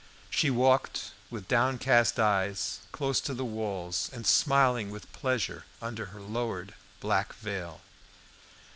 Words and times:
She 0.31 0.49
walked 0.49 1.11
with 1.29 1.47
downcast 1.47 2.19
eyes, 2.19 2.79
close 2.91 3.21
to 3.21 3.35
the 3.35 3.45
walls, 3.45 4.09
and 4.11 4.25
smiling 4.25 4.89
with 4.89 5.13
pleasure 5.13 5.65
under 5.79 6.07
her 6.07 6.19
lowered 6.21 6.73
black 6.99 7.33
veil. 7.33 7.81